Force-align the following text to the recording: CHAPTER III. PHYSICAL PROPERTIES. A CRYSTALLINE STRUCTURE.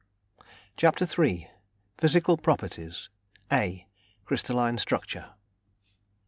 CHAPTER 0.77 1.05
III. 1.05 1.47
PHYSICAL 1.99 2.37
PROPERTIES. 2.37 3.09
A 3.51 3.85
CRYSTALLINE 4.25 4.79
STRUCTURE. 4.79 5.35